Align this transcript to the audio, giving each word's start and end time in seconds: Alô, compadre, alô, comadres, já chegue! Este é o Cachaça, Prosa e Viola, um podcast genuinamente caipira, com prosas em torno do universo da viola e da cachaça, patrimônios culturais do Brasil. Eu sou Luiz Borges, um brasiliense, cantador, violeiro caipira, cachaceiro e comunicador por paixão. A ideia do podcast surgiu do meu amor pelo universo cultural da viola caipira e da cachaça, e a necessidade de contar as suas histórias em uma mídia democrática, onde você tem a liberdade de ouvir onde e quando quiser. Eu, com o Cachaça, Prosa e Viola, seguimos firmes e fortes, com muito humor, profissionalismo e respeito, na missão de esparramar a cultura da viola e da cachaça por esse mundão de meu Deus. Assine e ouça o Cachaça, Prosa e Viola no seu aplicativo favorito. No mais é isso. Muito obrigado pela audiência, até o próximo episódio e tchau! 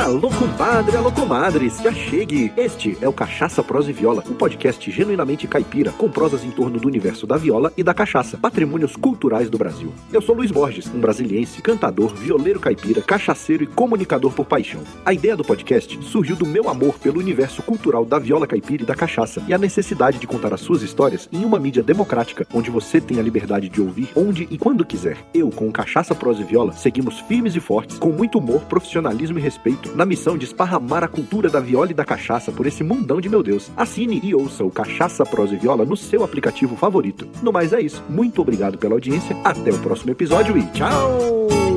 Alô, 0.00 0.30
compadre, 0.30 0.96
alô, 0.96 1.12
comadres, 1.12 1.78
já 1.82 1.92
chegue! 1.92 2.50
Este 2.56 2.96
é 3.02 3.08
o 3.08 3.12
Cachaça, 3.12 3.62
Prosa 3.62 3.90
e 3.90 3.92
Viola, 3.92 4.24
um 4.30 4.32
podcast 4.32 4.90
genuinamente 4.90 5.46
caipira, 5.46 5.92
com 5.92 6.08
prosas 6.08 6.42
em 6.42 6.50
torno 6.50 6.80
do 6.80 6.88
universo 6.88 7.26
da 7.26 7.36
viola 7.36 7.70
e 7.76 7.82
da 7.82 7.92
cachaça, 7.92 8.38
patrimônios 8.38 8.96
culturais 8.96 9.50
do 9.50 9.58
Brasil. 9.58 9.92
Eu 10.10 10.22
sou 10.22 10.34
Luiz 10.34 10.50
Borges, 10.50 10.86
um 10.86 10.98
brasiliense, 10.98 11.60
cantador, 11.60 12.14
violeiro 12.14 12.58
caipira, 12.58 13.02
cachaceiro 13.02 13.62
e 13.62 13.66
comunicador 13.66 14.32
por 14.32 14.46
paixão. 14.46 14.80
A 15.04 15.12
ideia 15.12 15.36
do 15.36 15.44
podcast 15.44 16.02
surgiu 16.02 16.34
do 16.34 16.46
meu 16.46 16.70
amor 16.70 16.98
pelo 16.98 17.20
universo 17.20 17.62
cultural 17.62 18.06
da 18.06 18.18
viola 18.18 18.46
caipira 18.46 18.84
e 18.84 18.86
da 18.86 18.94
cachaça, 18.94 19.42
e 19.46 19.52
a 19.52 19.58
necessidade 19.58 20.18
de 20.18 20.26
contar 20.26 20.54
as 20.54 20.62
suas 20.62 20.80
histórias 20.80 21.28
em 21.30 21.44
uma 21.44 21.58
mídia 21.58 21.82
democrática, 21.82 22.46
onde 22.54 22.70
você 22.70 23.02
tem 23.02 23.20
a 23.20 23.22
liberdade 23.22 23.68
de 23.68 23.82
ouvir 23.82 24.08
onde 24.16 24.48
e 24.50 24.56
quando 24.56 24.82
quiser. 24.82 25.18
Eu, 25.34 25.50
com 25.50 25.68
o 25.68 25.72
Cachaça, 25.72 26.14
Prosa 26.14 26.40
e 26.40 26.44
Viola, 26.44 26.72
seguimos 26.72 27.20
firmes 27.20 27.54
e 27.54 27.60
fortes, 27.60 27.98
com 27.98 28.08
muito 28.08 28.38
humor, 28.38 28.62
profissionalismo 28.62 29.38
e 29.38 29.42
respeito, 29.42 29.89
na 29.94 30.04
missão 30.04 30.36
de 30.36 30.44
esparramar 30.44 31.04
a 31.04 31.08
cultura 31.08 31.48
da 31.48 31.60
viola 31.60 31.90
e 31.90 31.94
da 31.94 32.04
cachaça 32.04 32.50
por 32.52 32.66
esse 32.66 32.82
mundão 32.82 33.20
de 33.20 33.28
meu 33.28 33.42
Deus. 33.42 33.70
Assine 33.76 34.20
e 34.22 34.34
ouça 34.34 34.64
o 34.64 34.70
Cachaça, 34.70 35.24
Prosa 35.24 35.54
e 35.54 35.58
Viola 35.58 35.84
no 35.84 35.96
seu 35.96 36.24
aplicativo 36.24 36.76
favorito. 36.76 37.28
No 37.42 37.52
mais 37.52 37.72
é 37.72 37.80
isso. 37.80 38.02
Muito 38.08 38.42
obrigado 38.42 38.78
pela 38.78 38.94
audiência, 38.94 39.36
até 39.44 39.70
o 39.70 39.78
próximo 39.78 40.10
episódio 40.10 40.56
e 40.56 40.66
tchau! 40.66 41.69